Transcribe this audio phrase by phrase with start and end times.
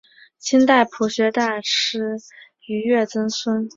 [0.39, 2.17] 清代朴学大师
[2.59, 3.69] 俞樾曾孙。